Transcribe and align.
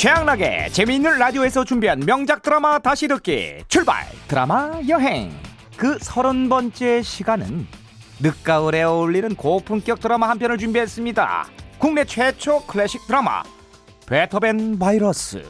최양락의 0.00 0.72
재미있는 0.72 1.18
라디오에서 1.18 1.62
준비한 1.62 2.00
명작 2.00 2.40
드라마 2.40 2.78
다시 2.78 3.06
듣기 3.06 3.64
출발! 3.68 4.06
드라마 4.28 4.80
여행! 4.88 5.30
그 5.76 5.98
서른 6.00 6.48
번째 6.48 7.02
시간은 7.02 7.66
늦가을에 8.18 8.82
어울리는 8.82 9.34
고품격 9.34 10.00
드라마 10.00 10.30
한 10.30 10.38
편을 10.38 10.56
준비했습니다. 10.56 11.44
국내 11.76 12.06
최초 12.06 12.64
클래식 12.64 13.06
드라마 13.06 13.42
베토벤 14.06 14.78
바이러스. 14.78 15.44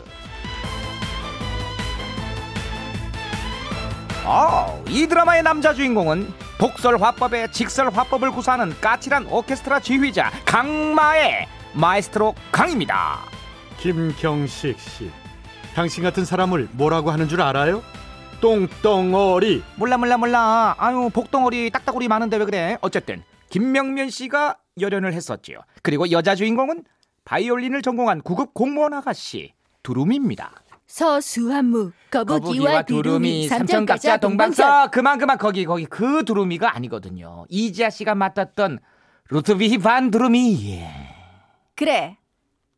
어, 4.25 4.83
이 4.89 5.07
드라마의 5.07 5.45
남자 5.45 5.73
주인공은 5.73 6.27
독설 6.59 7.01
화법의 7.01 7.53
직설 7.53 7.89
화법을 7.89 8.33
구사하는 8.33 8.75
까칠한 8.81 9.29
오케스트라 9.31 9.79
지휘자 9.79 10.33
강마의 10.45 11.47
마에스트로 11.73 12.35
강입니다. 12.51 13.30
김경식 13.81 14.79
씨, 14.79 15.11
당신 15.75 16.03
같은 16.03 16.27
사람을 16.27 16.69
뭐라고 16.73 17.11
하는 17.11 17.29
줄 17.29 17.41
알아요? 17.41 17.83
똥덩어리. 18.43 19.63
몰라 19.77 19.97
몰라 19.97 20.19
몰라. 20.19 20.75
아유 20.79 21.11
복덩어리 21.13 21.71
딱딱우리 21.71 22.07
많은데 22.09 22.37
왜 22.37 22.45
그래? 22.45 22.79
어쨌든 22.83 23.23
김명면 23.49 24.11
씨가 24.11 24.59
열연을 24.79 25.15
했었지요. 25.15 25.61
그리고 25.83 26.11
여자 26.11 26.35
주인공은 26.35 26.85
바이올린을 27.25 27.81
전공한 27.83 28.21
구급 28.21 28.53
공무원 28.53 28.93
아가씨 28.93 29.55
두루미입니다. 29.83 30.53
서수한무 30.87 31.93
거북이와 32.11 32.83
두루미 32.83 33.49
삼천각자 33.49 34.19
동방서 34.19 34.91
그만 34.91 35.19
그만 35.19 35.39
거기 35.39 35.65
거기 35.65 35.87
그 35.87 36.25
두루미가 36.25 36.75
아니거든요. 36.77 37.47
이지아 37.49 37.89
씨가 37.91 38.15
맡았던 38.15 38.79
루트비히 39.31 39.79
반 39.79 40.11
두루미. 40.11 40.71
예. 40.71 40.91
그래 41.77 42.19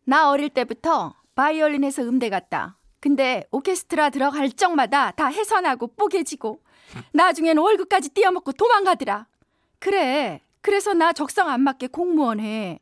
나 0.05 0.31
어릴 0.31 0.49
때부터 0.51 1.15
바이올린에서 1.35 2.03
음대 2.03 2.29
갔다 2.29 2.79
근데 3.01 3.45
오케스트라 3.51 4.11
들어갈 4.11 4.51
적마다 4.51 5.11
다 5.13 5.27
해산하고 5.27 5.95
뽀개지고 5.97 6.61
나중엔 7.13 7.59
월급까지 7.59 8.11
띄어먹고 8.11 8.53
도망가더라 8.53 9.27
그래 9.79 10.41
그래서 10.61 10.95
나 10.95 11.13
적성 11.13 11.49
안 11.49 11.61
맞게 11.61 11.89
공무원 11.89 12.41
해 12.41 12.81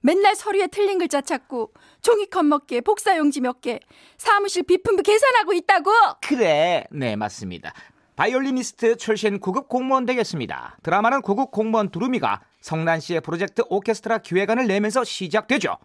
맨날 0.00 0.36
서류에 0.36 0.68
틀린 0.68 0.98
글자 0.98 1.20
찾고 1.20 1.72
종이컵 2.02 2.44
몇 2.44 2.66
개, 2.68 2.80
복사용지 2.80 3.40
몇 3.40 3.60
개, 3.60 3.80
사무실 4.16 4.62
비품비 4.62 5.02
계산하고 5.02 5.52
있다고. 5.52 5.90
그래, 6.20 6.84
네 6.92 7.16
맞습니다. 7.16 7.72
바이올리니스트 8.14 8.98
출신 8.98 9.40
구급 9.40 9.68
공무원 9.68 10.06
되겠습니다. 10.06 10.78
드라마는 10.84 11.22
구급 11.22 11.50
공무원 11.50 11.90
두루미가 11.90 12.42
성난 12.60 13.00
씨의 13.00 13.20
프로젝트 13.22 13.62
오케스트라 13.68 14.18
기획안을 14.18 14.68
내면서 14.68 15.02
시작되죠. 15.02 15.76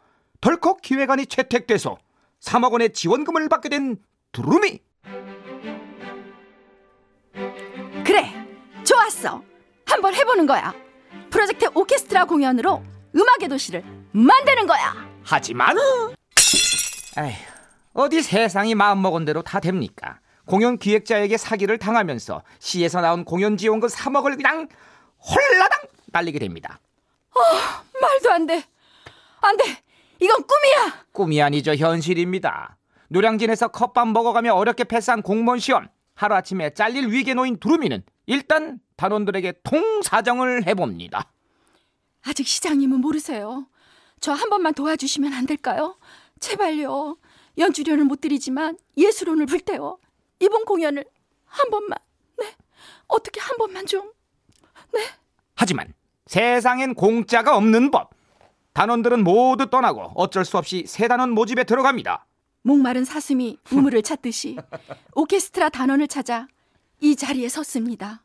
덜컥 0.41 0.81
기획안이 0.81 1.27
채택돼서 1.27 1.97
3억 2.41 2.71
원의 2.71 2.93
지원금을 2.93 3.47
받게 3.47 3.69
된 3.69 3.97
두루미. 4.31 4.79
그래, 8.03 8.33
좋았어. 8.83 9.43
한번 9.85 10.15
해보는 10.15 10.47
거야. 10.47 10.73
프로젝트 11.29 11.69
오케스트라 11.75 12.25
공연으로 12.25 12.83
음악의 13.15 13.49
도시를 13.49 13.83
만드는 14.11 14.65
거야. 14.65 15.07
하지만 15.23 15.77
에휴, 17.17 17.35
어디 17.93 18.21
세상이 18.21 18.73
마음먹은 18.73 19.25
대로 19.25 19.41
다 19.43 19.59
됩니까? 19.59 20.19
공연 20.45 20.77
기획자에게 20.77 21.37
사기를 21.37 21.77
당하면서 21.77 22.41
시에서 22.59 22.99
나온 23.01 23.23
공연 23.23 23.57
지원금 23.57 23.87
3억을 23.87 24.37
그냥 24.37 24.67
홀라당 25.19 25.81
날리게 26.07 26.39
됩니다. 26.39 26.79
말도 28.01 28.31
안 28.31 28.47
돼. 28.47 28.63
안 29.41 29.57
돼. 29.57 29.63
이건 30.21 30.43
꿈이야. 30.43 31.05
꿈이 31.11 31.41
아니죠 31.41 31.73
현실입니다. 31.73 32.77
노량진에서 33.09 33.69
컵밥 33.69 34.07
먹어가며 34.09 34.53
어렵게 34.53 34.83
패스한 34.85 35.21
공무원 35.21 35.59
시험 35.59 35.89
하루아침에 36.15 36.73
잘릴 36.73 37.07
위기에 37.07 37.33
놓인 37.33 37.57
두루미는 37.59 38.03
일단 38.27 38.79
단원들에게 38.97 39.53
통사정을 39.63 40.67
해봅니다. 40.67 41.31
아직 42.23 42.47
시장님은 42.47 43.01
모르세요. 43.01 43.65
저 44.19 44.33
한 44.33 44.49
번만 44.49 44.73
도와주시면 44.75 45.33
안 45.33 45.47
될까요? 45.47 45.97
제발요. 46.39 47.17
연주료는 47.57 48.05
못 48.07 48.21
드리지만 48.21 48.77
예술혼을 48.95 49.47
불태워 49.47 49.97
이번 50.39 50.63
공연을 50.65 51.03
한 51.45 51.69
번만. 51.71 51.97
네. 52.37 52.55
어떻게 53.07 53.41
한 53.41 53.57
번만 53.57 53.85
좀. 53.87 54.11
하지만 55.55 55.93
세상엔 56.27 56.93
공짜가 56.95 57.57
없는 57.57 57.89
법. 57.91 58.11
단원들은 58.73 59.23
모두 59.23 59.69
떠나고 59.69 60.11
어쩔 60.15 60.45
수 60.45 60.57
없이 60.57 60.85
새 60.87 61.07
단원 61.07 61.31
모집에 61.31 61.63
들어갑니다. 61.63 62.25
목마른 62.63 63.03
사슴이 63.03 63.57
우물을 63.71 64.01
찾듯이 64.03 64.57
오케스트라 65.15 65.69
단원을 65.69 66.07
찾아 66.07 66.47
이 66.99 67.15
자리에 67.15 67.49
섰습니다. 67.49 68.21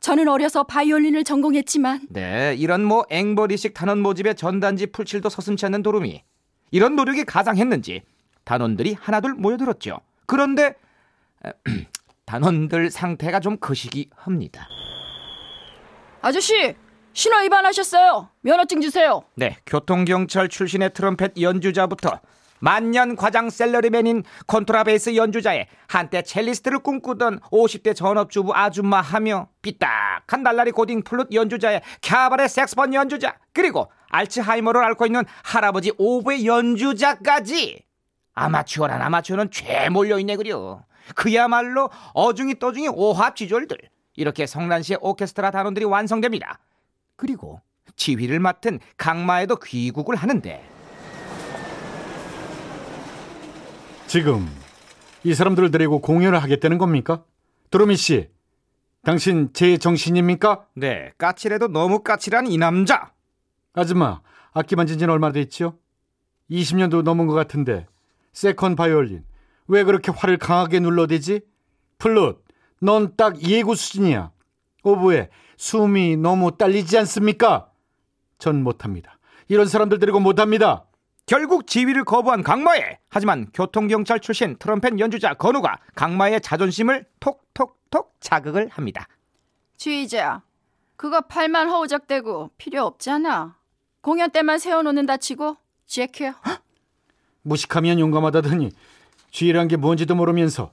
저는 0.00 0.28
어려서 0.28 0.64
바이올린을 0.64 1.24
전공했지만 1.24 2.06
네, 2.10 2.54
이런 2.58 2.84
뭐 2.84 3.04
앵벌이식 3.10 3.74
단원 3.74 4.00
모집에 4.00 4.34
전단지 4.34 4.86
풀칠도 4.86 5.28
서슴치 5.28 5.66
않는 5.66 5.82
도루미. 5.82 6.22
이런 6.70 6.96
노력이 6.96 7.24
가장했는지 7.24 8.02
단원들이 8.44 8.94
하나둘 8.98 9.34
모여들었죠. 9.34 10.00
그런데 10.26 10.74
단원들 12.26 12.90
상태가 12.90 13.40
좀 13.40 13.56
거시기 13.58 14.10
합니다. 14.14 14.68
아저씨 16.22 16.74
신호 17.16 17.38
위반하셨어요. 17.38 18.28
면허증 18.42 18.82
주세요. 18.82 19.22
네, 19.36 19.56
교통경찰 19.64 20.50
출신의 20.50 20.92
트럼펫 20.92 21.40
연주자부터 21.40 22.20
만년 22.58 23.16
과장 23.16 23.48
셀러리맨인 23.48 24.22
콘트라베이스 24.46 25.16
연주자에 25.16 25.66
한때 25.88 26.20
첼리스트를 26.20 26.80
꿈꾸던 26.80 27.40
50대 27.40 27.96
전업주부 27.96 28.54
아줌마 28.54 29.00
하며 29.00 29.48
삐딱한 29.62 30.42
날라리 30.42 30.72
고딩 30.72 31.04
플룻 31.04 31.32
연주자에 31.32 31.80
캬바레 32.02 32.48
색스폰 32.48 32.92
연주자 32.92 33.38
그리고 33.54 33.90
알츠하이머를 34.10 34.84
앓고 34.84 35.06
있는 35.06 35.24
할아버지 35.42 35.92
오보에 35.96 36.44
연주자까지 36.44 37.82
아마추어란 38.34 39.00
아마추어는 39.00 39.50
죄 39.50 39.88
몰려있네 39.88 40.36
그려 40.36 40.84
그야말로 41.14 41.88
어중이 42.12 42.58
떠중이 42.58 42.88
오합지졸들 42.88 43.78
이렇게 44.16 44.46
성난시의 44.46 44.98
오케스트라 45.00 45.50
단원들이 45.50 45.86
완성됩니다 45.86 46.58
그리고 47.16 47.60
지휘를 47.96 48.40
맡은 48.40 48.78
강마에도 48.96 49.56
귀국을 49.56 50.16
하는데 50.16 50.62
지금 54.06 54.48
이 55.24 55.34
사람들을 55.34 55.70
데리고 55.70 56.00
공연을 56.00 56.40
하겠다는 56.42 56.78
겁니까? 56.78 57.24
드로미 57.70 57.96
씨, 57.96 58.28
당신 59.02 59.50
제 59.52 59.76
정신입니까? 59.76 60.66
네, 60.74 61.12
까칠해도 61.18 61.68
너무 61.68 62.02
까칠한 62.02 62.46
이 62.46 62.58
남자. 62.58 63.12
아줌마, 63.72 64.20
악기 64.52 64.76
만진 64.76 64.98
지는 64.98 65.12
얼마나 65.12 65.32
됐죠? 65.32 65.78
20년도 66.50 67.02
넘은 67.02 67.26
것 67.26 67.34
같은데 67.34 67.86
second 68.32 68.76
바이올린 68.76 69.24
왜 69.66 69.82
그렇게 69.82 70.12
활을 70.12 70.38
강하게 70.38 70.78
눌러대지? 70.78 71.40
플룻, 71.98 72.44
넌 72.80 73.16
딱 73.16 73.42
예고 73.42 73.74
수준이야. 73.74 74.30
오보에 74.84 75.30
숨이 75.56 76.16
너무 76.16 76.56
딸리지 76.56 76.98
않습니까? 76.98 77.70
전 78.38 78.62
못합니다. 78.62 79.18
이런 79.48 79.66
사람들 79.66 79.98
데리고 79.98 80.20
못합니다. 80.20 80.84
결국 81.26 81.66
지휘를 81.66 82.04
거부한 82.04 82.42
강마에 82.42 82.98
하지만 83.08 83.48
교통경찰 83.52 84.20
출신 84.20 84.56
트럼펫 84.58 84.98
연주자 85.00 85.34
건우가 85.34 85.78
강마에 85.94 86.40
자존심을 86.40 87.04
톡톡톡 87.20 88.14
자극을 88.20 88.68
합니다. 88.68 89.08
주의자, 89.76 90.42
그거 90.96 91.20
팔만 91.22 91.68
허우적대고 91.68 92.50
필요 92.58 92.84
없잖아. 92.84 93.56
공연 94.00 94.30
때만 94.30 94.58
세워놓는 94.58 95.06
다 95.06 95.16
치고 95.16 95.56
제키야. 95.86 96.40
무식하면 97.42 97.98
용감하다더니 97.98 98.70
쥐란 99.30 99.68
게 99.68 99.76
뭔지도 99.76 100.14
모르면서 100.14 100.72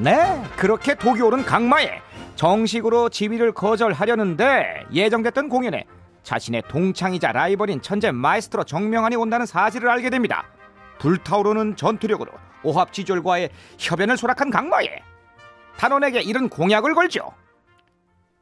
네, 0.00 0.44
그렇게 0.56 0.94
독이 0.94 1.20
오른 1.22 1.44
강마에 1.44 2.00
정식으로 2.36 3.08
지휘를 3.08 3.50
거절하려는데 3.50 4.86
예정됐던 4.92 5.48
공연에 5.48 5.86
자신의 6.22 6.62
동창이자 6.68 7.32
라이벌인 7.32 7.82
천재 7.82 8.12
마에스트로 8.12 8.62
정명환이 8.62 9.16
온다는 9.16 9.44
사실을 9.44 9.88
알게 9.90 10.10
됩니다. 10.10 10.46
불타오르는 11.00 11.74
전투력으로 11.74 12.30
오합지졸과의 12.62 13.50
협연을 13.78 14.16
수락한 14.16 14.50
강마에 14.50 15.02
단원에게 15.76 16.20
이런 16.20 16.48
공약을 16.48 16.94
걸죠. 16.94 17.32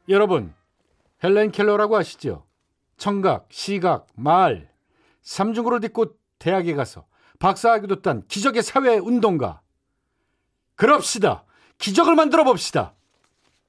여러분 0.09 0.53
헬렌 1.23 1.51
켈러라고 1.51 1.97
아시죠? 1.97 2.45
청각, 2.97 3.47
시각, 3.49 4.05
말 4.15 4.69
삼중고를 5.23 5.79
딛고 5.79 6.17
대학에 6.37 6.75
가서 6.75 7.05
박사학위도 7.39 8.03
딴 8.03 8.27
기적의 8.27 8.61
사회 8.61 8.97
운동가 8.97 9.61
그럽시다 10.75 11.43
기적을 11.77 12.15
만들어 12.15 12.43
봅시다 12.43 12.93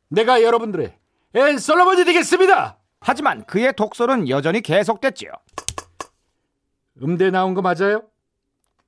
내가 0.08 0.42
여러분들의 0.42 0.94
앤 1.34 1.58
설리번이 1.58 2.04
되겠습니다 2.04 2.78
하지만 3.00 3.44
그의 3.44 3.74
독설은 3.76 4.28
여전히 4.28 4.60
계속됐지요. 4.60 5.30
음대 7.00 7.30
나온 7.30 7.54
거 7.54 7.62
맞아요? 7.62 8.02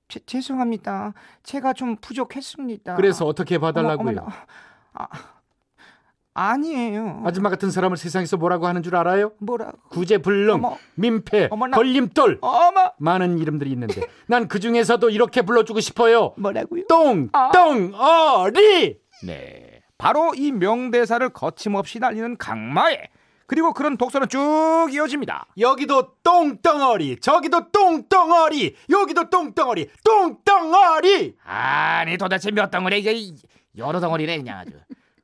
제, 0.08 0.19
죄송합니다. 0.26 1.14
제가 1.44 1.75
좀 1.75 1.94
부족했습니다. 2.00 2.96
그래서 2.96 3.25
어떻게 3.25 3.58
봐달라고요? 3.58 4.19
어머. 4.19 4.26
아, 4.94 5.06
아니에요. 6.34 7.23
아줌마 7.25 7.50
같은 7.50 7.70
사람을 7.70 7.96
세상에서 7.99 8.37
뭐라고 8.37 8.66
하는 8.66 8.82
줄 8.82 8.96
알아요? 8.96 9.31
뭐라? 9.38 9.70
구제불능, 9.90 10.55
어머. 10.55 10.76
민폐, 10.96 11.46
어머나. 11.52 11.76
걸림돌 11.76 12.38
어머 12.40 12.93
많은 12.99 13.38
이름들이 13.38 13.70
있는데 13.70 14.02
난 14.26 14.49
그 14.49 14.58
중에서도 14.58 15.08
이렇게 15.11 15.43
불러주고 15.43 15.78
싶어요. 15.78 16.34
뭐라고요? 16.37 16.84
똥, 16.88 17.28
아. 17.32 17.52
똥, 17.52 17.93
어리. 17.94 18.99
네, 19.25 19.82
바로 19.99 20.32
이 20.34 20.50
명대사를 20.52 21.28
거침없이 21.31 21.99
날리는 21.99 22.37
강마에 22.38 23.08
그리고 23.46 23.72
그런 23.75 23.96
독서는 23.96 24.28
쭉 24.28 24.88
이어집니다. 24.93 25.46
여기도 25.58 26.14
똥덩어리, 26.22 27.19
저기도 27.20 27.70
똥덩어리, 27.72 28.76
여기도 28.90 29.28
똥덩어리, 29.28 29.90
똥덩어리. 30.05 31.37
아니 31.44 32.17
도대체 32.17 32.50
몇 32.52 32.70
덩어리 32.70 33.00
이게 33.00 33.12
이- 33.12 33.34
여러 33.76 33.99
덩어리네 33.99 34.37
그냥 34.38 34.58
아주. 34.58 34.72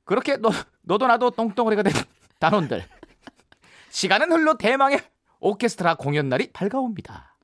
그렇게 0.05 0.37
너 0.39 0.51
너도 0.83 1.07
나도 1.07 1.31
똥덩어리가 1.31 1.85
된 1.85 1.93
단원들. 2.41 2.85
시간은 3.91 4.31
흘러 4.33 4.55
대망의 4.57 5.01
오케스트라 5.41 5.95
공연 5.95 6.29
날이 6.29 6.51
밝아옵니다. 6.53 7.37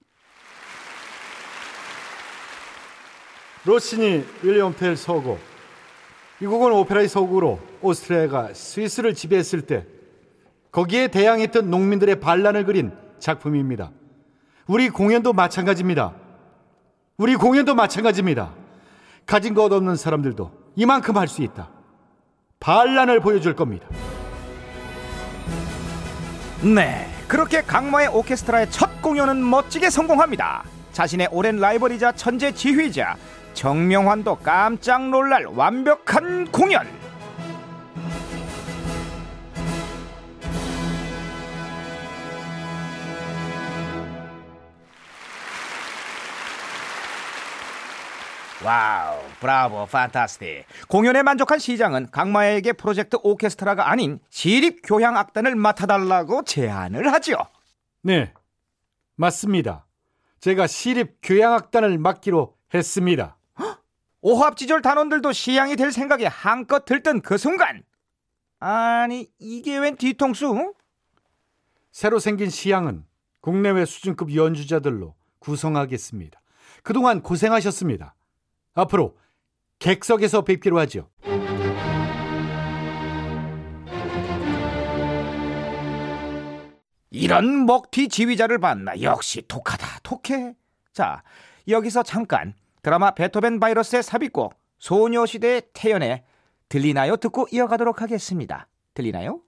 로시니 3.64 4.25
윌리엄 4.43 4.75
텔 4.75 4.96
서곡. 4.96 5.51
이 6.43 6.47
곡은 6.47 6.73
오페라의 6.73 7.09
서곡으로 7.09 7.61
오스트리아가 7.83 8.53
스위스를 8.53 9.15
지배했을 9.15 9.61
때 9.61 9.87
거기에 10.73 11.06
대항했던 11.06 11.71
농민들의 11.71 12.19
반란을 12.19 12.65
그린 12.65 12.91
작품입니다. 13.21 13.93
우리 14.67 14.91
공연도 14.91 15.35
마찬가지입니다. 15.35 16.15
우리 17.17 17.37
공연도 17.37 17.77
마찬가지입니다. 17.77 18.55
가진 19.25 19.55
것 19.55 19.73
없는 19.73 19.94
사람들도 19.94 20.50
이만큼 20.75 21.17
할 21.17 21.29
수 21.29 21.43
있다. 21.43 21.71
반란을 22.59 23.21
보여줄 23.21 23.55
겁니다. 23.55 23.87
네, 26.61 27.06
그렇게 27.29 27.62
강마의 27.62 28.09
오케스트라의 28.09 28.69
첫 28.73 29.00
공연은 29.00 29.49
멋지게 29.49 29.91
성공합니다. 29.91 30.65
자신의 30.91 31.29
오랜 31.31 31.59
라이벌이자 31.59 32.12
천재 32.12 32.53
지휘자 32.53 33.17
정명훈도 33.55 34.37
깜짝 34.37 35.08
놀랄 35.08 35.46
완벽한 35.46 36.50
공연. 36.50 36.87
와우, 48.64 49.19
브라보, 49.40 49.87
fantastic. 49.87 50.64
공연에 50.87 51.25
만족한 51.25 51.58
시장은 51.58 52.10
강마에게 52.12 52.75
프로젝트 52.75 53.16
오케스트라가 53.20 53.90
아닌 53.90 54.20
시립 54.31 54.82
교향 54.84 55.16
악단을 55.16 55.56
맡아달라고 55.56 56.44
제안을 56.44 57.12
하죠. 57.12 57.38
네, 58.02 58.32
맞습니다. 59.16 59.87
제가 60.38 60.69
시립 60.69 61.19
교향악단을 61.22 61.98
맡기로 61.98 62.55
했습니다. 62.72 63.37
오합지졸 64.22 64.82
단원들도 64.82 65.32
시향이 65.32 65.76
될 65.76 65.90
생각에 65.90 66.26
한껏 66.26 66.84
들뜬 66.84 67.20
그 67.20 67.36
순간 67.36 67.82
아니 68.60 69.28
이게 69.40 69.76
웬 69.78 69.96
뒤통수? 69.96 70.74
새로 71.90 72.20
생긴 72.20 72.48
시향은 72.48 73.04
국내외 73.40 73.84
수준급 73.84 74.34
연주자들로 74.34 75.16
구성하겠습니다. 75.40 76.40
그동안 76.84 77.20
고생하셨습니다. 77.20 78.14
앞으로 78.74 79.19
객석에서 79.80 80.42
뵙기로 80.42 80.78
하죠. 80.78 81.10
이런 87.10 87.66
먹튀 87.66 88.08
지휘자를 88.08 88.58
봤나 88.58 89.02
역시 89.02 89.42
독하다 89.46 89.86
독해 90.04 90.54
자 90.92 91.22
여기서 91.66 92.04
잠깐 92.04 92.54
드라마 92.82 93.12
베토벤 93.12 93.61
바이러스의 93.61 94.02
삽입곡 94.02 94.55
소녀시대의 94.79 95.62
태연에 95.73 96.25
들리나요? 96.69 97.17
듣고 97.17 97.46
이어가도록 97.52 98.02
하겠습니다. 98.02 98.67
들리나요? 98.94 99.40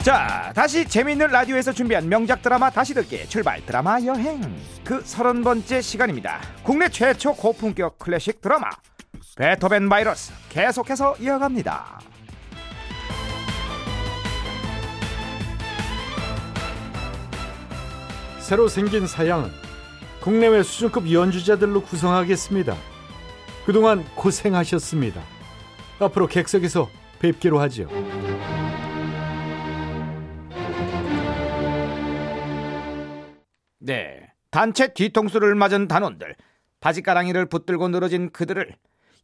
자, 0.04 0.52
다시 0.54 0.86
재미있는 0.86 1.28
라디오에서 1.28 1.72
준비한 1.72 2.10
명작 2.10 2.42
드라마 2.42 2.70
다시 2.70 2.94
듣기 2.94 3.26
출발 3.30 3.66
드라마 3.66 4.02
여행 4.02 4.42
그 4.84 5.02
서른 5.06 5.46
번째 5.46 5.80
시간입니다. 5.80 6.42
국내 6.62 6.90
최초 6.90 7.34
고품격 7.34 8.00
클래식 8.00 8.42
드라마 8.42 8.70
베토벤 9.38 9.88
바이러스 9.88 10.34
계속해서 10.50 11.16
이어갑니다. 11.22 12.02
새로 18.40 18.68
생긴 18.68 19.08
사양은 19.08 19.50
국내외 20.20 20.64
수준급 20.64 21.14
연주자들로 21.14 21.82
구성하겠습니다. 21.82 22.76
그동안 23.66 24.04
고생하셨습니다. 24.16 25.22
앞으로 26.00 26.28
객석에서 26.28 26.90
뵙기로 27.20 27.62
하죠. 27.62 27.88
네, 33.86 34.32
단체 34.50 34.94
뒤통수를 34.94 35.56
맞은 35.56 35.90
단원들 35.90 36.38
바지가랑이를 36.80 37.48
붙들고 37.48 37.90
늘어진 37.90 38.32
그들을 38.32 38.74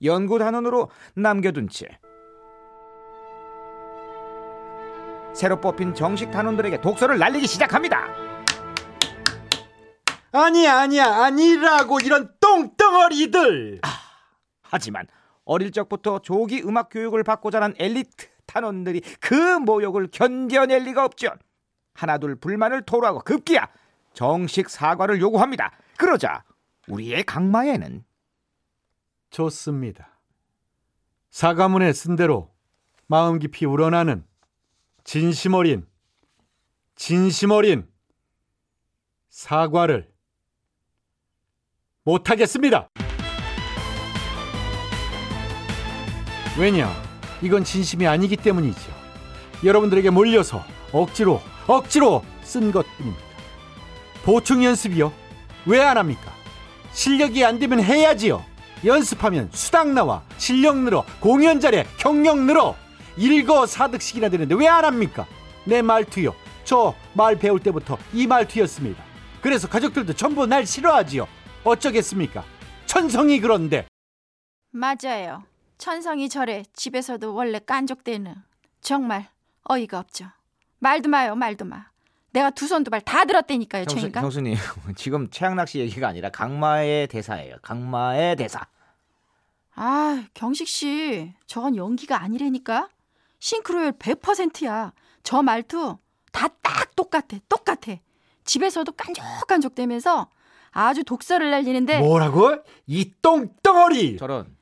연구 0.03 0.37
단원으로 0.37 0.89
남겨둔 1.15 1.69
채 1.69 1.87
새로 5.33 5.61
뽑힌 5.61 5.95
정식 5.95 6.29
단원들에게 6.31 6.81
독서를 6.81 7.17
날리기 7.17 7.47
시작합니다. 7.47 8.07
아니야 10.33 10.81
아니야 10.81 11.05
아니라고 11.23 11.99
이런 12.01 12.29
똥덩어리들 12.41 13.79
하지만 14.63 15.07
어릴 15.45 15.71
적부터 15.71 16.19
조기 16.19 16.63
음악 16.63 16.89
교육을 16.89 17.23
받고 17.23 17.49
자란 17.49 17.73
엘리트 17.79 18.27
단원들이 18.45 19.03
그 19.21 19.33
모욕을 19.33 20.09
견뎌낼 20.11 20.83
리가 20.83 21.05
없죠. 21.05 21.29
하나둘 21.93 22.35
불만을 22.35 22.81
토로하고 22.81 23.19
급기야 23.19 23.69
정식 24.13 24.69
사과를 24.69 25.19
요구합니다. 25.21 25.71
그러자 25.97 26.43
우리의 26.87 27.23
강마에는 27.23 28.03
좋습니다. 29.29 30.19
사과문에 31.29 31.93
쓴 31.93 32.15
대로 32.15 32.51
마음 33.07 33.39
깊이 33.39 33.65
우러나는 33.65 34.25
진심 35.03 35.53
어린 35.53 35.85
진심 36.95 37.51
어린 37.51 37.87
사과를 39.29 40.11
못하겠습니다. 42.03 42.89
왜냐? 46.59 46.91
이건 47.41 47.63
진심이 47.63 48.05
아니기 48.05 48.35
때문이죠. 48.35 48.91
여러분들에게 49.63 50.09
몰려서 50.09 50.63
억지로 50.91 51.39
억지로 51.67 52.23
쓴 52.41 52.71
것뿐입니다. 52.71 53.28
보충 54.29 54.63
연습이요? 54.63 55.11
왜 55.65 55.81
안 55.81 55.97
합니까? 55.97 56.31
실력이 56.91 57.43
안 57.43 57.57
되면 57.57 57.81
해야지요. 57.83 58.45
연습하면 58.85 59.49
수당 59.51 59.95
나와 59.95 60.21
실력 60.37 60.77
늘어 60.77 61.03
공연 61.19 61.59
잘해 61.59 61.87
경력 61.97 62.37
늘어 62.37 62.75
일거 63.17 63.65
사득식이나 63.65 64.29
되는데 64.29 64.53
왜 64.53 64.67
안 64.67 64.85
합니까? 64.85 65.25
내 65.65 65.81
말투요. 65.81 66.35
저 66.63 66.93
말 67.15 67.39
배울 67.39 67.59
때부터 67.59 67.97
이 68.13 68.27
말투였습니다. 68.27 69.03
그래서 69.41 69.67
가족들도 69.67 70.13
전부 70.13 70.45
날 70.45 70.63
싫어하지요. 70.67 71.27
어쩌겠습니까? 71.63 72.43
천성이 72.85 73.39
그런데 73.39 73.87
맞아요. 74.71 75.41
천성이 75.79 76.29
저래 76.29 76.63
집에서도 76.73 77.33
원래 77.33 77.57
깐족대는 77.57 78.35
정말 78.79 79.27
어이가 79.63 79.97
없죠. 79.97 80.25
말도 80.77 81.09
마요, 81.09 81.33
말도 81.35 81.65
마. 81.65 81.88
내가 82.31 82.49
두 82.51 82.65
손 82.65 82.83
두 82.83 82.89
발 82.91 83.01
다 83.01 83.25
들었다니까요, 83.25 83.85
저 83.85 83.97
인간. 83.97 84.23
형수님 84.23 84.55
지금 84.95 85.29
최양락 85.29 85.67
씨 85.67 85.79
얘기가 85.79 86.07
아니라 86.07 86.29
강마의 86.29 87.07
대사예요. 87.07 87.55
강마의 87.61 88.35
대사. 88.35 88.65
아, 89.75 90.23
경식 90.33 90.67
씨, 90.67 91.33
저건 91.47 91.75
연기가 91.75 92.21
아니라니까. 92.21 92.89
싱크로율 93.39 93.93
100%야. 93.93 94.91
저 95.23 95.41
말투 95.41 95.97
다 96.31 96.49
딱 96.61 96.95
똑같아. 96.95 97.37
똑같아. 97.47 97.93
집에서도 98.43 98.91
깐족깐족대면서 98.91 100.29
아주 100.71 101.03
독서를 101.03 101.49
날리는데 101.51 101.99
뭐라고? 101.99 102.57
이 102.87 103.11
똥덩어리! 103.21 104.17
저런 104.17 104.55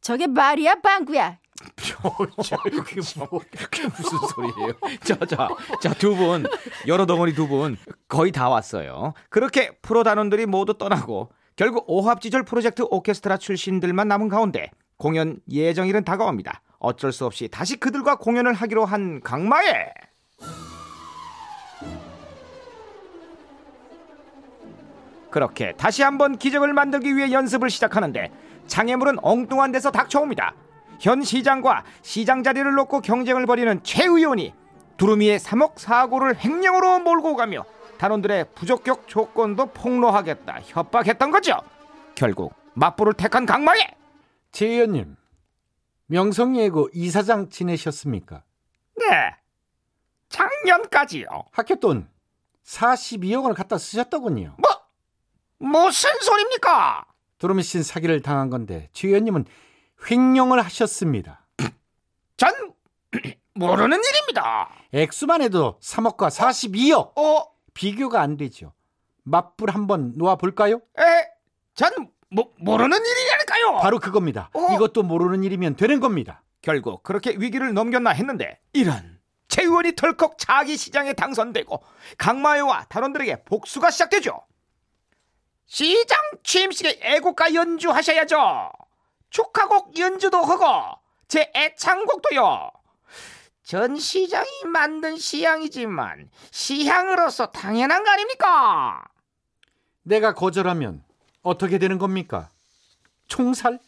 저게 0.00 0.26
말이야 0.26 0.76
빵구야. 0.76 1.38
그게 1.76 3.00
뭐 3.16 3.28
그게 3.56 3.84
무슨 3.84 4.18
소리예요? 4.34 4.72
자 5.04 5.16
자 5.26 5.48
자 5.80 5.94
두 5.94 6.14
분 6.14 6.44
여러 6.86 7.06
덩어리 7.06 7.34
두 7.34 7.46
분 7.48 7.76
거의 8.08 8.32
다 8.32 8.48
왔어요. 8.48 9.14
그렇게 9.30 9.70
프로 9.82 10.02
단원들이 10.02 10.46
모두 10.46 10.76
떠나고 10.78 11.30
결국 11.56 11.84
오합지졸 11.86 12.44
프로젝트 12.44 12.82
오케스트라 12.90 13.36
출신들만 13.36 14.08
남은 14.08 14.28
가운데 14.28 14.70
공연 14.96 15.38
예정일은 15.50 16.04
다가옵니다. 16.04 16.62
어쩔 16.78 17.12
수 17.12 17.26
없이 17.26 17.48
다시 17.48 17.76
그들과 17.76 18.16
공연을 18.16 18.52
하기로 18.54 18.84
한 18.84 19.20
강마에 19.20 19.92
그렇게 25.30 25.72
다시 25.76 26.02
한번 26.02 26.36
기적을 26.36 26.72
만들기 26.74 27.16
위해 27.16 27.32
연습을 27.32 27.70
시작하는데 27.70 28.30
장애물은 28.66 29.16
엉뚱한 29.22 29.72
데서 29.72 29.90
닥쳐옵니다. 29.90 30.54
현 31.00 31.22
시장과 31.22 31.84
시장 32.02 32.42
자리를 32.42 32.72
놓고 32.74 33.00
경쟁을 33.00 33.46
벌이는 33.46 33.82
최 33.82 34.04
의원이 34.04 34.54
두루미의 34.96 35.38
3억 35.38 35.78
사고를 35.78 36.38
횡령으로 36.38 37.00
몰고 37.00 37.36
가며 37.36 37.64
단원들의 37.98 38.46
부적격 38.54 39.08
조건도 39.08 39.66
폭로하겠다 39.66 40.60
협박했던 40.62 41.30
거죠. 41.30 41.56
결국 42.14 42.54
맞불을 42.74 43.14
택한 43.14 43.46
강마에 43.46 43.78
최 44.50 44.66
의원님, 44.66 45.16
명성예고 46.06 46.90
이사장 46.92 47.48
지내셨습니까? 47.48 48.42
네 48.98 49.34
작년까지요. 50.28 51.26
학교 51.50 51.76
돈 51.76 52.08
42억 52.64 53.42
원을 53.42 53.54
갖다 53.54 53.78
쓰셨더군요. 53.78 54.56
뭐 54.58 54.70
무슨 55.58 56.10
소립니까? 56.20 57.04
두루미 57.38 57.62
씨는 57.62 57.82
사기를 57.82 58.20
당한 58.22 58.50
건데 58.50 58.88
최 58.92 59.08
의원님은 59.08 59.44
횡령을 60.10 60.64
하셨습니다. 60.64 61.46
전 62.36 62.74
모르는 63.54 63.98
일입니다. 64.02 64.70
액수만 64.92 65.42
해도 65.42 65.78
3억과 65.82 66.28
42억 66.30 67.18
어, 67.18 67.52
비교가 67.74 68.20
안 68.20 68.36
되죠. 68.36 68.72
맞불 69.24 69.70
한번 69.70 70.12
놓아 70.16 70.36
볼까요? 70.36 70.80
에, 70.98 71.28
전 71.74 71.90
모, 72.30 72.52
모르는 72.58 72.98
일이라니까요. 72.98 73.78
바로 73.80 73.98
그겁니다. 73.98 74.50
어? 74.54 74.74
이것도 74.74 75.02
모르는 75.02 75.44
일이면 75.44 75.76
되는 75.76 76.00
겁니다. 76.00 76.42
결국 76.62 77.02
그렇게 77.02 77.34
위기를 77.36 77.74
넘겼나 77.74 78.10
했는데 78.10 78.58
이런 78.72 79.20
최 79.48 79.62
의원이 79.62 79.96
덜컥 79.96 80.38
자기 80.38 80.76
시장에 80.76 81.12
당선되고 81.12 81.82
강마요와 82.16 82.86
단원들에게 82.88 83.44
복수가 83.44 83.90
시작되죠. 83.90 84.40
시장 85.66 86.18
취임식에 86.42 87.00
애국가 87.02 87.52
연주하셔야죠. 87.52 88.70
축하곡 89.32 89.98
연주도 89.98 90.42
하고 90.42 90.98
제 91.26 91.50
애창곡도요. 91.54 92.70
전 93.64 93.96
시장이 93.96 94.64
만든 94.66 95.16
시향이지만 95.16 96.28
시향으로서 96.50 97.46
당연한 97.46 98.04
거 98.04 98.10
아닙니까? 98.10 99.02
내가 100.02 100.34
거절하면 100.34 101.02
어떻게 101.42 101.78
되는 101.78 101.96
겁니까? 101.98 102.50
총살? 103.26 103.78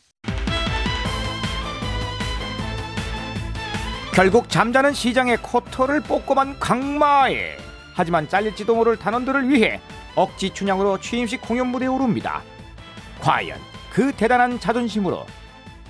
결국 4.14 4.48
잠자는 4.48 4.94
시장의 4.94 5.42
코털을 5.42 6.00
뽑고만 6.02 6.58
강마에 6.58 7.58
하지만 7.94 8.28
잘릴지도 8.28 8.74
모를 8.74 8.96
단원들을 8.96 9.48
위해 9.50 9.80
억지 10.14 10.54
춘향으로 10.54 11.00
취임식 11.00 11.42
공연 11.42 11.66
무대에 11.66 11.88
오릅니다. 11.88 12.42
과연 13.20 13.73
그 13.94 14.12
대단한 14.16 14.58
자존심으로 14.58 15.24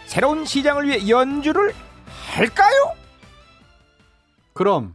새로운 0.04 0.44
시장을 0.44 0.86
위해 0.86 1.08
연주를 1.08 1.72
할까요? 2.04 2.94
그럼 4.52 4.94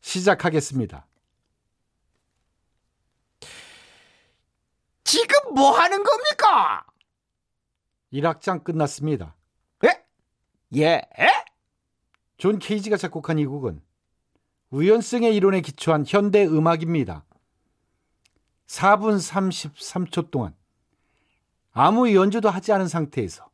시작하겠습니다. 0.00 1.06
지금 5.04 5.54
뭐 5.54 5.72
하는 5.72 6.02
겁니까? 6.02 6.86
1악장 8.10 8.64
끝났습니다. 8.64 9.36
예? 9.84 10.02
예? 10.78 11.02
존 12.38 12.58
케이지가 12.58 12.96
작곡한 12.96 13.38
이 13.38 13.44
곡은 13.44 13.82
우연성의 14.70 15.36
이론에 15.36 15.60
기초한 15.60 16.06
현대 16.08 16.46
음악입니다. 16.46 17.26
4분 18.66 19.18
33초 19.18 20.30
동안 20.30 20.54
아무 21.72 22.14
연주도 22.14 22.50
하지 22.50 22.72
않은 22.72 22.88
상태에서 22.88 23.50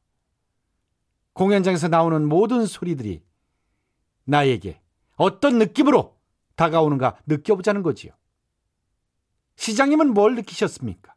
공연장에서 1.33 1.89
나오는 1.89 2.29
모든 2.29 2.67
소리들이 2.67 3.23
나에게 4.25 4.81
어떤 5.17 5.59
느낌으로 5.59 6.19
다가오는가 6.57 7.19
느껴보자는 7.27 7.83
거지요. 7.83 8.13
시장님은 9.57 10.13
뭘 10.15 10.35
느끼셨습니까? 10.35 11.15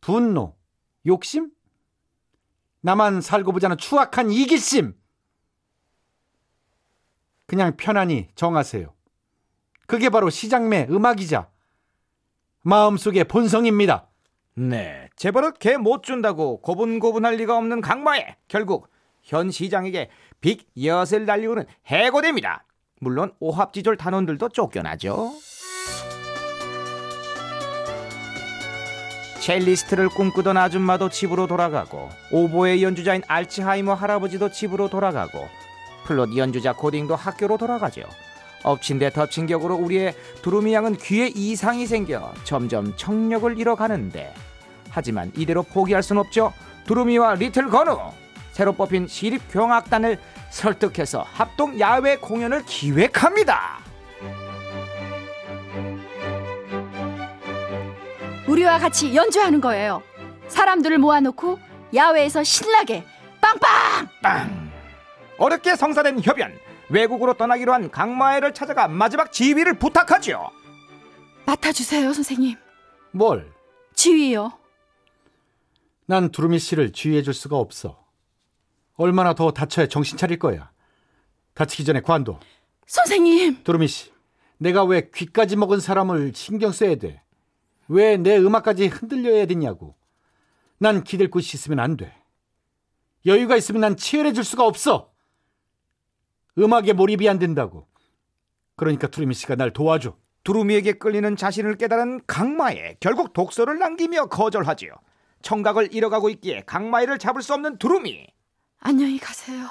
분노, 0.00 0.56
욕심? 1.06 1.50
나만 2.80 3.20
살고 3.20 3.52
보자는 3.52 3.76
추악한 3.76 4.30
이기심? 4.30 4.96
그냥 7.46 7.76
편안히 7.76 8.28
정하세요. 8.34 8.92
그게 9.86 10.08
바로 10.08 10.30
시장매 10.30 10.86
음악이자 10.90 11.50
마음속의 12.62 13.24
본성입니다. 13.24 14.05
네, 14.58 15.08
재벌은 15.16 15.52
개 15.58 15.76
못 15.76 16.02
준다고 16.02 16.60
고분고분할 16.62 17.34
리가 17.36 17.56
없는 17.58 17.80
강마에 17.82 18.36
결국 18.48 18.88
현 19.22 19.50
시장에게 19.50 20.08
빅 20.40 20.66
엿을 20.82 21.26
날리고는 21.26 21.64
해고됩니다. 21.86 22.64
물론 23.00 23.32
오합지졸 23.38 23.96
단원들도 23.98 24.48
쫓겨나죠. 24.50 25.32
첼리스트를 29.40 30.08
꿈꾸던 30.08 30.56
아줌마도 30.56 31.08
집으로 31.08 31.46
돌아가고 31.46 32.08
오보에 32.32 32.82
연주자인 32.82 33.22
알츠하이머 33.28 33.92
할아버지도 33.94 34.50
집으로 34.50 34.88
돌아가고 34.88 35.46
플룻 36.04 36.36
연주자 36.36 36.72
고딩도 36.72 37.14
학교로 37.14 37.58
돌아가죠. 37.58 38.02
엎친 38.66 38.98
데 38.98 39.10
덮친 39.10 39.46
격으로 39.46 39.76
우리의 39.76 40.14
두루미 40.42 40.74
양은 40.74 40.96
귀에 40.96 41.30
이상이 41.34 41.86
생겨 41.86 42.34
점점 42.42 42.94
청력을 42.96 43.58
잃어가는데 43.58 44.34
하지만 44.90 45.30
이대로 45.36 45.62
포기할 45.62 46.02
순 46.02 46.18
없죠. 46.18 46.52
두루미와 46.86 47.36
리틀 47.36 47.68
건우 47.68 47.98
새로 48.50 48.72
뽑힌 48.72 49.06
시립교향악단을 49.06 50.18
설득해서 50.50 51.22
합동 51.22 51.78
야외 51.78 52.16
공연을 52.16 52.64
기획합니다. 52.64 53.78
우리와 58.48 58.78
같이 58.78 59.14
연주하는 59.14 59.60
거예요. 59.60 60.02
사람들을 60.48 60.98
모아놓고 60.98 61.58
야외에서 61.94 62.42
신나게 62.42 63.04
빵빵! 63.40 64.08
빵! 64.22 64.70
어렵게 65.38 65.76
성사된 65.76 66.20
협연 66.22 66.52
외국으로 66.88 67.34
떠나기로 67.34 67.72
한 67.72 67.90
강마애를 67.90 68.54
찾아가 68.54 68.88
마지막 68.88 69.32
지휘를 69.32 69.78
부탁하죠. 69.78 70.50
맡아주세요, 71.46 72.12
선생님. 72.12 72.56
뭘? 73.12 73.50
지휘요. 73.94 74.52
난 76.06 76.30
두루미 76.30 76.58
씨를 76.58 76.92
지휘해 76.92 77.22
줄 77.22 77.34
수가 77.34 77.56
없어. 77.56 78.04
얼마나 78.94 79.34
더 79.34 79.50
다쳐야 79.50 79.86
정신 79.88 80.16
차릴 80.16 80.38
거야. 80.38 80.70
다치기 81.54 81.84
전에 81.84 82.00
관둬. 82.00 82.38
선생님, 82.86 83.64
두루미 83.64 83.88
씨, 83.88 84.12
내가 84.58 84.84
왜 84.84 85.10
귀까지 85.12 85.56
먹은 85.56 85.80
사람을 85.80 86.32
신경 86.34 86.70
써야 86.72 86.94
돼? 86.94 87.22
왜 87.88 88.16
내 88.16 88.36
음악까지 88.38 88.86
흔들려야 88.86 89.46
되냐고. 89.46 89.96
난 90.78 91.02
기댈 91.04 91.30
곳이 91.30 91.56
있으면 91.56 91.80
안 91.80 91.96
돼. 91.96 92.12
여유가 93.24 93.56
있으면 93.56 93.80
난 93.80 93.96
치열해 93.96 94.32
줄 94.32 94.44
수가 94.44 94.64
없어. 94.64 95.10
음악에 96.58 96.92
몰입이 96.92 97.28
안 97.28 97.38
된다고. 97.38 97.86
그러니까 98.76 99.06
두루미 99.08 99.34
씨가 99.34 99.56
날 99.56 99.72
도와줘. 99.72 100.16
두루미에게 100.44 100.94
끌리는 100.94 101.36
자신을 101.36 101.76
깨달은 101.76 102.20
강마애 102.26 102.96
결국 103.00 103.32
독서를 103.32 103.78
남기며 103.78 104.26
거절하지요. 104.26 104.92
청각을 105.42 105.92
잃어가고 105.94 106.28
있기에 106.30 106.62
강마애를 106.66 107.18
잡을 107.18 107.42
수 107.42 107.52
없는 107.54 107.78
두루미. 107.78 108.26
안녕히 108.80 109.18
가세요. 109.18 109.68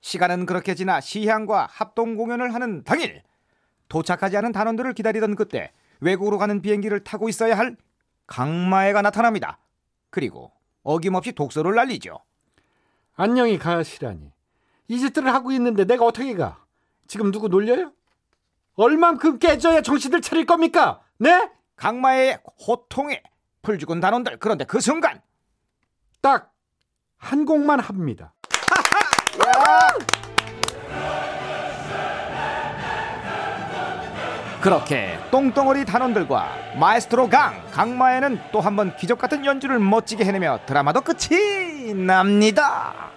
시간은 0.00 0.46
그렇게 0.46 0.74
지나 0.74 1.00
시향과 1.00 1.68
합동 1.70 2.14
공연을 2.14 2.54
하는 2.54 2.84
당일 2.84 3.22
도착하지 3.88 4.36
않은 4.36 4.52
단원들을 4.52 4.92
기다리던 4.92 5.34
그때 5.34 5.72
외국으로 6.00 6.38
가는 6.38 6.60
비행기를 6.60 7.02
타고 7.02 7.28
있어야 7.28 7.56
할 7.56 7.76
강마애가 8.26 9.02
나타납니다. 9.02 9.58
그리고 10.10 10.52
어김없이 10.82 11.32
독서를 11.32 11.74
날리죠. 11.74 12.20
안녕히 13.14 13.58
가시라니. 13.58 14.35
이 14.88 14.98
짓들을 14.98 15.32
하고 15.32 15.52
있는데 15.52 15.84
내가 15.84 16.04
어떻게 16.04 16.34
가? 16.34 16.58
지금 17.08 17.30
누구 17.30 17.48
놀려요? 17.48 17.92
얼만큼 18.74 19.38
깨져야 19.38 19.82
정신을 19.82 20.20
차릴 20.22 20.44
겁니까? 20.46 21.00
네? 21.18 21.50
강마의 21.76 22.40
호통에 22.66 23.22
풀 23.62 23.78
죽은 23.78 24.00
단원들 24.00 24.38
그런데 24.38 24.64
그 24.64 24.80
순간 24.80 25.20
딱 26.20 26.52
한 27.18 27.46
곡만 27.46 27.80
합니다. 27.80 28.34
그렇게 34.60 35.18
똥덩어리 35.30 35.84
단원들과 35.84 36.76
마에스트로 36.78 37.28
강 37.28 37.64
강마에는 37.70 38.40
또 38.52 38.60
한 38.60 38.74
번 38.76 38.96
기적 38.96 39.18
같은 39.18 39.44
연주를 39.44 39.78
멋지게 39.78 40.24
해내며 40.24 40.60
드라마도 40.66 41.00
끝이 41.02 41.94
납니다. 41.94 43.10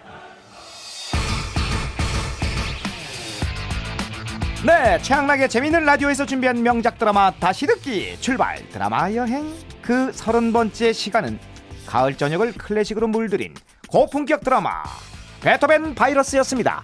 네, 4.66 5.02
최양락의 5.02 5.48
재미있는 5.48 5.86
라디오에서 5.86 6.26
준비한 6.26 6.62
명작 6.62 7.00
드라마 7.00 7.32
다시 7.32 7.66
듣기. 7.66 8.18
출발. 8.20 8.58
드라마 8.70 9.10
여행. 9.14 9.54
그 9.82 10.12
서른 10.12 10.52
번째 10.52 10.92
시간은 10.92 11.40
가을 11.86 12.18
저녁을 12.18 12.52
클래식으로 12.54 13.08
물들인 13.08 13.54
고품격 13.88 14.44
드라마 14.44 14.84
베토벤 15.42 15.96
바이러스였습니다. 15.96 16.84